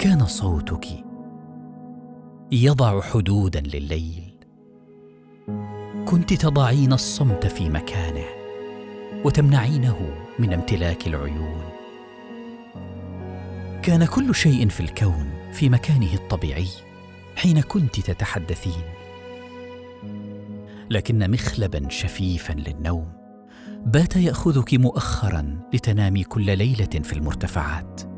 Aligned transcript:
كان 0.00 0.26
صوتك 0.26 0.86
يضع 2.52 3.00
حدودا 3.00 3.60
لليل. 3.60 4.34
كنت 6.06 6.32
تضعين 6.32 6.92
الصمت 6.92 7.46
في 7.46 7.68
مكانه 7.68 8.24
وتمنعينه 9.24 10.14
من 10.38 10.52
امتلاك 10.52 11.06
العيون. 11.06 11.62
كان 13.82 14.04
كل 14.04 14.34
شيء 14.34 14.68
في 14.68 14.80
الكون 14.80 15.30
في 15.52 15.68
مكانه 15.68 16.14
الطبيعي 16.14 16.68
حين 17.36 17.60
كنت 17.60 18.00
تتحدثين. 18.00 18.84
لكن 20.90 21.30
مخلبا 21.30 21.88
شفيفا 21.88 22.52
للنوم 22.52 23.12
بات 23.86 24.16
يأخذك 24.16 24.74
مؤخرا 24.74 25.60
لتنامي 25.74 26.24
كل 26.24 26.58
ليلة 26.58 27.00
في 27.02 27.12
المرتفعات. 27.12 28.09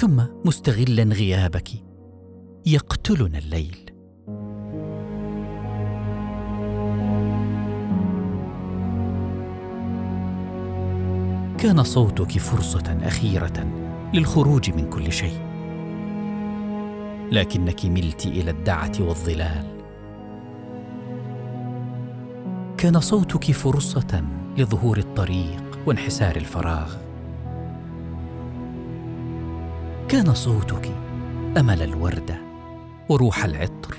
ثم 0.00 0.22
مستغلا 0.44 1.02
غيابك. 1.02 1.68
يقتلنا 2.66 3.38
الليل. 3.38 3.90
كان 11.58 11.82
صوتك 11.82 12.38
فرصة 12.38 12.98
أخيرة 13.02 13.66
للخروج 14.14 14.70
من 14.70 14.90
كل 14.90 15.12
شيء. 15.12 15.40
لكنك 17.32 17.86
ملت 17.86 18.26
إلى 18.26 18.50
الدعة 18.50 18.92
والظلال. 19.00 19.66
كان 22.78 23.00
صوتك 23.00 23.52
فرصة 23.52 24.24
لظهور 24.58 24.98
الطريق 24.98 25.78
وانحسار 25.86 26.36
الفراغ. 26.36 27.09
كان 30.10 30.34
صوتك 30.34 30.90
أمل 31.58 31.82
الورده 31.82 32.40
وروح 33.08 33.44
العطر. 33.44 33.96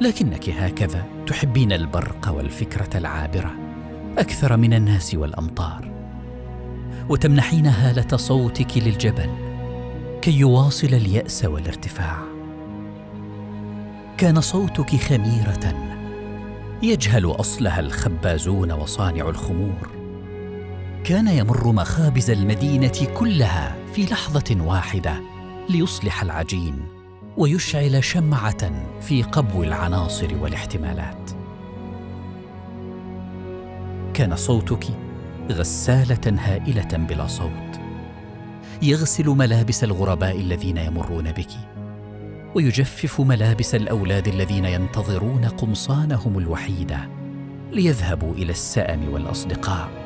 لكنك 0.00 0.48
هكذا 0.50 1.04
تحبين 1.26 1.72
البرق 1.72 2.28
والفكرة 2.28 2.98
العابرة 2.98 3.54
أكثر 4.18 4.56
من 4.56 4.74
الناس 4.74 5.14
والأمطار 5.14 5.90
وتمنحين 7.08 7.66
هالة 7.66 8.16
صوتك 8.16 8.78
للجبل 8.78 9.30
كي 10.22 10.38
يواصل 10.38 10.86
اليأس 10.86 11.44
والارتفاع. 11.44 12.18
كان 14.16 14.40
صوتك 14.40 14.96
خميرة 14.96 15.74
يجهل 16.82 17.26
أصلها 17.26 17.80
الخبازون 17.80 18.72
وصانع 18.72 19.28
الخمور 19.28 19.95
كان 21.06 21.28
يمر 21.28 21.72
مخابز 21.72 22.30
المدينة 22.30 23.06
كلها 23.14 23.76
في 23.92 24.06
لحظة 24.06 24.56
واحدة 24.60 25.20
ليصلح 25.70 26.22
العجين 26.22 26.80
ويشعل 27.36 28.04
شمعة 28.04 28.72
في 29.00 29.22
قبو 29.22 29.62
العناصر 29.62 30.34
والاحتمالات. 30.40 31.30
كان 34.14 34.36
صوتك 34.36 34.86
غسالة 35.50 36.38
هائلة 36.38 36.96
بلا 36.96 37.26
صوت. 37.26 37.80
يغسل 38.82 39.28
ملابس 39.28 39.84
الغرباء 39.84 40.40
الذين 40.40 40.76
يمرون 40.76 41.32
بك 41.32 41.50
ويجفف 42.54 43.20
ملابس 43.20 43.74
الأولاد 43.74 44.28
الذين 44.28 44.64
ينتظرون 44.64 45.44
قمصانهم 45.44 46.38
الوحيدة 46.38 47.08
ليذهبوا 47.72 48.34
إلى 48.34 48.50
السأم 48.50 49.08
والأصدقاء. 49.12 50.05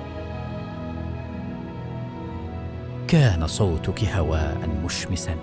كان 3.10 3.46
صوتك 3.46 4.04
هواء 4.04 4.68
مشمسا. 4.84 5.36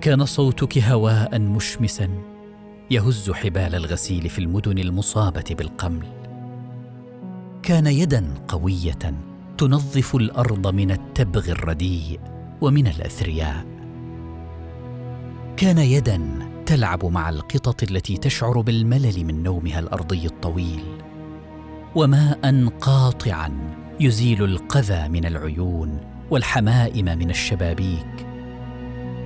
كان 0.00 0.24
صوتك 0.24 0.78
هواء 0.78 1.38
مشمسا. 1.38 2.08
يهز 2.90 3.30
حبال 3.30 3.74
الغسيل 3.74 4.28
في 4.28 4.38
المدن 4.38 4.78
المصابة 4.78 5.44
بالقمل. 5.50 6.06
كان 7.62 7.86
يدا 7.86 8.34
قوية 8.48 9.14
تنظف 9.58 10.16
الأرض 10.16 10.66
من 10.66 10.90
التبغ 10.90 11.50
الرديء 11.50 12.20
ومن 12.60 12.86
الأثرياء. 12.86 13.66
كان 15.56 15.78
يدا 15.78 16.20
تلعب 16.66 17.06
مع 17.06 17.28
القطط 17.28 17.82
التي 17.82 18.16
تشعر 18.16 18.60
بالملل 18.60 19.24
من 19.24 19.42
نومها 19.42 19.80
الأرضي 19.80 20.26
الطويل. 20.26 20.84
وماء 21.94 22.68
قاطعا 22.80 23.83
يزيل 24.00 24.44
القذى 24.44 25.08
من 25.08 25.26
العيون 25.26 26.00
والحمائم 26.30 27.04
من 27.04 27.30
الشبابيك. 27.30 28.26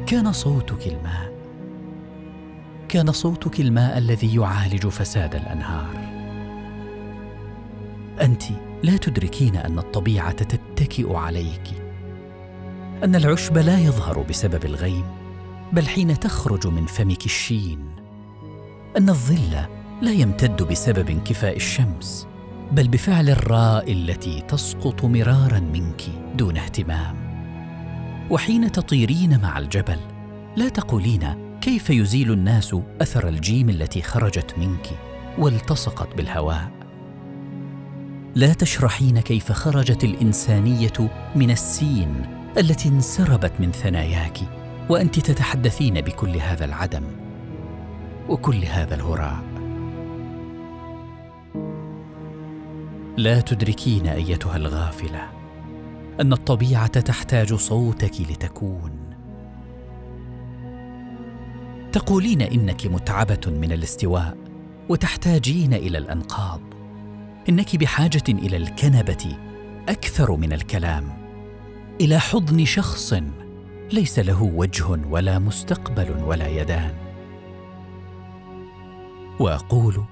كان 0.07 0.33
صوتك 0.33 0.87
الماء. 0.87 1.33
كان 2.89 3.13
صوتك 3.13 3.61
الماء 3.61 3.99
الذي 3.99 4.35
يعالج 4.37 4.87
فساد 4.87 5.35
الأنهار. 5.35 5.97
أنت 8.21 8.43
لا 8.83 8.97
تدركين 8.97 9.57
أن 9.57 9.79
الطبيعة 9.79 10.33
تتكئ 10.33 11.15
عليك. 11.15 11.83
أن 13.05 13.17
العشب 13.17 13.59
لا 13.59 13.79
يظهر 13.79 14.23
بسبب 14.23 14.65
الغيم 14.65 15.05
بل 15.73 15.89
حين 15.89 16.19
تخرج 16.19 16.67
من 16.67 16.87
فمك 16.87 17.25
الشين. 17.25 17.91
أن 18.97 19.09
الظل 19.09 19.57
لا 20.03 20.13
يمتد 20.13 20.63
بسبب 20.63 21.11
انكفاء 21.11 21.57
الشمس. 21.57 22.28
بل 22.73 22.89
بفعل 22.89 23.31
الراء 23.31 23.93
التي 23.93 24.41
تسقط 24.41 25.05
مرارا 25.05 25.61
منك 25.61 26.03
دون 26.35 26.57
اهتمام. 26.57 27.17
وحين 28.31 28.73
تطيرين 28.73 29.41
مع 29.41 29.59
الجبل 29.59 29.99
لا 30.57 30.69
تقولين 30.69 31.59
كيف 31.61 31.91
يزيل 31.91 32.33
الناس 32.33 32.77
أثر 33.01 33.29
الجيم 33.29 33.71
التي 33.71 34.03
خرجت 34.03 34.59
منك 34.59 34.89
والتصقت 35.39 36.17
بالهواء. 36.17 36.71
لا 38.35 38.53
تشرحين 38.53 39.21
كيف 39.21 39.53
خرجت 39.53 40.05
الإنسانية 40.05 41.11
من 41.37 41.51
السين 41.51 42.23
التي 42.59 42.89
انسربت 42.89 43.53
من 43.61 43.73
ثناياك 43.73 44.39
وأنت 44.89 45.21
تتحدثين 45.21 46.01
بكل 46.01 46.37
هذا 46.37 46.65
العدم 46.65 47.05
وكل 48.29 48.65
هذا 48.65 48.95
الهراء. 48.95 49.48
لا 53.19 53.41
تدركين 53.41 54.07
أيتها 54.07 54.57
الغافلة 54.57 55.31
أن 56.21 56.33
الطبيعة 56.33 57.01
تحتاج 57.01 57.55
صوتك 57.55 58.21
لتكون. 58.21 58.93
تقولين 61.93 62.43
إنك 62.43 62.87
متعبة 62.87 63.41
من 63.47 63.73
الاستواء 63.73 64.37
وتحتاجين 64.89 65.75
إلى 65.75 65.99
الأنقاض. 65.99 66.61
إنك 67.49 67.77
بحاجة 67.77 68.23
إلى 68.29 68.57
الكنبة 68.57 69.37
أكثر 69.89 70.37
من 70.37 70.53
الكلام. 70.53 71.33
إلى 72.01 72.19
حضن 72.19 72.65
شخص 72.65 73.15
ليس 73.93 74.19
له 74.19 74.43
وجه 74.43 74.87
ولا 75.11 75.39
مستقبل 75.39 76.23
ولا 76.23 76.49
يدان. 76.49 76.95
وأقول 79.41 80.05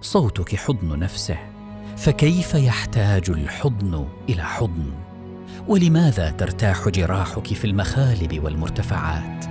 صوتك 0.00 0.56
حضن 0.56 0.98
نفسه. 0.98 1.59
فكيف 1.96 2.54
يحتاج 2.54 3.30
الحضن 3.30 4.06
إلى 4.28 4.42
حضن؟ 4.42 4.92
ولماذا 5.68 6.30
ترتاح 6.30 6.88
جراحك 6.88 7.46
في 7.46 7.64
المخالب 7.64 8.44
والمرتفعات؟ 8.44 9.44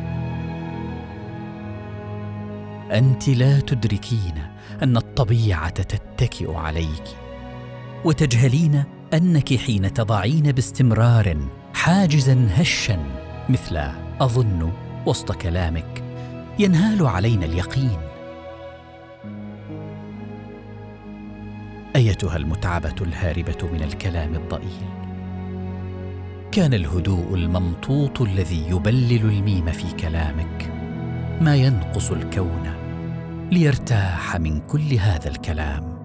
أنت 2.92 3.30
لا 3.30 3.60
تدركين 3.60 4.34
أن 4.84 4.98
الطبيعة 4.98 5.70
تتكئ 5.70 6.54
عليك 6.54 7.04
وتجهلين 8.06 8.84
أنك 9.14 9.56
حين 9.56 9.94
تضعين 9.94 10.52
باستمرار 10.52 11.38
حاجزا 11.74 12.48
هشا 12.56 13.00
مثل 13.50 13.80
أظن 14.22 14.72
وسط 15.06 15.32
كلامك 15.32 16.04
ينهال 16.60 17.08
علينا 17.08 17.46
اليقين. 17.46 18.09
أيتها 21.96 22.38
المتعبة 22.38 22.96
الهاربة 23.02 23.70
من 23.74 23.84
الكلام 23.84 24.36
الضئيل؟ 24.36 24.90
كان 26.52 26.74
الهدوء 26.74 27.34
الممطوط 27.36 28.22
الذي 28.22 28.70
يبلل 28.70 29.22
الميم 29.22 29.72
في 29.72 29.92
كلامك 29.96 30.74
ما 31.42 31.56
ينقص 31.56 32.12
الكون 32.12 32.74
ليرتاح 33.52 34.38
من 34.38 34.60
كل 34.60 34.94
هذا 34.94 35.30
الكلام. 35.30 35.99